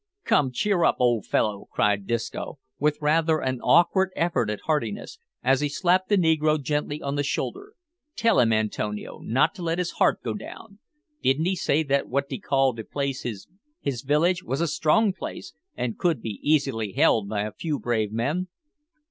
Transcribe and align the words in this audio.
"Come, 0.25 0.51
cheer 0.51 0.83
up, 0.83 0.95
old 0.97 1.27
fellow," 1.27 1.67
cried 1.71 2.07
Disco, 2.07 2.57
with 2.79 2.97
rather 3.03 3.37
an 3.39 3.61
awkward 3.61 4.09
effort 4.15 4.49
at 4.49 4.61
heartiness, 4.61 5.19
as 5.43 5.61
he 5.61 5.69
slapped 5.69 6.09
the 6.09 6.17
negro 6.17 6.59
gently 6.59 7.03
on 7.03 7.13
the 7.17 7.21
shoulder; 7.23 7.73
"tell 8.15 8.39
him, 8.39 8.51
Antonio, 8.51 9.19
not 9.19 9.53
to 9.53 9.61
let 9.61 9.77
his 9.77 9.91
heart 9.91 10.23
go 10.23 10.33
down. 10.33 10.79
Didn't 11.21 11.45
he 11.45 11.55
say 11.55 11.83
that 11.83 12.09
what 12.09 12.27
dee 12.29 12.39
call 12.39 12.73
the 12.73 12.83
place 12.83 13.21
his 13.21 13.45
village 14.03 14.41
was 14.41 14.59
a 14.59 14.67
strong 14.67 15.13
place, 15.13 15.53
and 15.77 15.99
could 15.99 16.19
be 16.19 16.39
easily 16.41 16.93
held 16.93 17.29
by 17.29 17.41
a 17.43 17.51
few 17.53 17.77
brave 17.77 18.11
men?" 18.11 18.47